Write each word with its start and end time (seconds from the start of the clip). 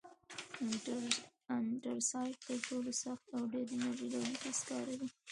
انترسایت 1.63 2.37
تر 2.47 2.57
ټولو 2.67 2.91
سخت 3.03 3.25
او 3.35 3.41
ډېر 3.53 3.65
انرژي 3.75 4.07
لرونکی 4.13 4.51
سکاره 4.59 4.93
دي. 4.99 5.07